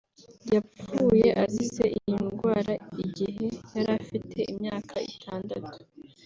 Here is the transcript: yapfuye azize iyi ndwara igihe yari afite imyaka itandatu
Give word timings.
yapfuye 0.53 1.29
azize 1.43 1.85
iyi 1.97 2.13
ndwara 2.25 2.73
igihe 3.03 3.45
yari 3.75 3.91
afite 4.01 4.37
imyaka 4.51 4.95
itandatu 5.11 5.77